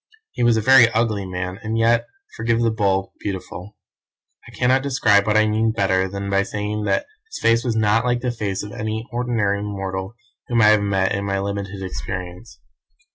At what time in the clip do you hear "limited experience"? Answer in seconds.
11.39-12.59